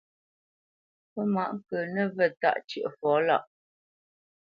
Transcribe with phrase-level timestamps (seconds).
[1.11, 3.43] Pə́ mǎʼ ŋkə̌ nəvə̂ tâʼ cə̂ʼfɔ lâʼ.